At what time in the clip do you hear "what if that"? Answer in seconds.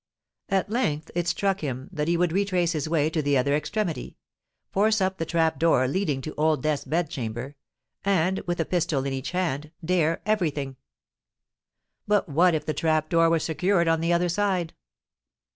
12.27-12.77